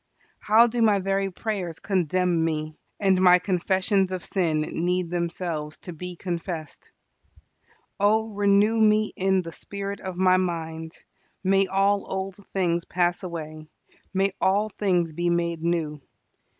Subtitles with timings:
[0.39, 5.93] How do my very prayers condemn me; and my confessions of sin need themselves to
[5.93, 6.89] be confessed!
[7.99, 10.93] Oh renew me in the spirit of my mind.
[11.43, 13.67] May all old things pass away;
[14.11, 16.01] may all things be made new.